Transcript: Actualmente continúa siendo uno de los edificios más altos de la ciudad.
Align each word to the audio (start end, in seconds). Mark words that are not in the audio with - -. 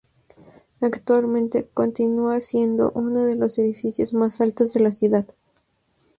Actualmente 0.81 1.69
continúa 1.75 2.41
siendo 2.41 2.89
uno 2.95 3.23
de 3.23 3.35
los 3.35 3.59
edificios 3.59 4.15
más 4.15 4.41
altos 4.41 4.73
de 4.73 4.79
la 4.79 4.91
ciudad. 4.91 5.27